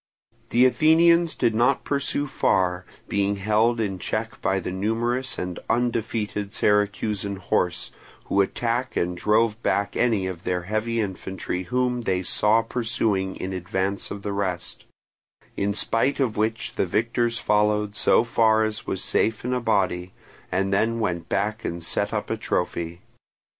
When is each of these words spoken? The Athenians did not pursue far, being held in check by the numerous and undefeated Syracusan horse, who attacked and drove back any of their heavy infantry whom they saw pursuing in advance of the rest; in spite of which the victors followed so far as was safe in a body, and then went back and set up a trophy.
The 0.49 0.65
Athenians 0.65 1.35
did 1.35 1.53
not 1.53 1.83
pursue 1.83 2.25
far, 2.25 2.85
being 3.07 3.35
held 3.35 3.79
in 3.79 3.99
check 3.99 4.41
by 4.41 4.59
the 4.59 4.71
numerous 4.71 5.37
and 5.37 5.59
undefeated 5.69 6.55
Syracusan 6.55 7.35
horse, 7.35 7.91
who 8.25 8.41
attacked 8.41 8.97
and 8.97 9.15
drove 9.15 9.61
back 9.61 9.95
any 9.95 10.25
of 10.25 10.43
their 10.43 10.63
heavy 10.63 10.99
infantry 10.99 11.65
whom 11.65 12.01
they 12.01 12.23
saw 12.23 12.63
pursuing 12.63 13.35
in 13.35 13.53
advance 13.53 14.09
of 14.09 14.23
the 14.23 14.33
rest; 14.33 14.85
in 15.55 15.71
spite 15.71 16.19
of 16.19 16.35
which 16.35 16.77
the 16.77 16.87
victors 16.87 17.37
followed 17.37 17.95
so 17.95 18.23
far 18.23 18.63
as 18.63 18.87
was 18.87 19.03
safe 19.03 19.45
in 19.45 19.53
a 19.53 19.61
body, 19.61 20.13
and 20.51 20.73
then 20.73 20.99
went 20.99 21.29
back 21.29 21.63
and 21.63 21.83
set 21.83 22.11
up 22.11 22.31
a 22.31 22.37
trophy. 22.37 23.01